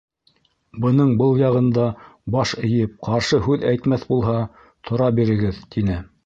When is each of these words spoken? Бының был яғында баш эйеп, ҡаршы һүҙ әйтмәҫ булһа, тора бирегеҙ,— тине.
Бының 0.85 1.11
был 1.19 1.35
яғында 1.41 1.85
баш 2.37 2.53
эйеп, 2.69 2.97
ҡаршы 3.09 3.41
һүҙ 3.49 3.67
әйтмәҫ 3.73 4.07
булһа, 4.15 4.35
тора 4.91 5.13
бирегеҙ,— 5.21 5.63
тине. 5.77 6.01